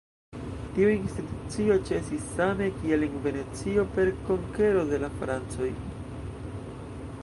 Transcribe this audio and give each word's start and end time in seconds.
Tiu 0.77 0.93
institucio 0.93 1.75
ĉesis 1.89 2.25
same 2.39 2.71
kiel 2.79 3.07
en 3.09 3.21
Venecio, 3.27 3.87
per 3.99 4.13
konkero 4.31 4.89
de 4.95 5.01
la 5.05 5.15
francoj. 5.23 5.71